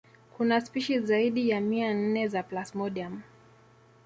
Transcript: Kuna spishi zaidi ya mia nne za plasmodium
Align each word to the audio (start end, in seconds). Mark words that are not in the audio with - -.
Kuna 0.37 0.61
spishi 0.61 0.99
zaidi 0.99 1.49
ya 1.49 1.61
mia 1.61 1.93
nne 1.93 2.27
za 2.27 2.43
plasmodium 2.43 3.21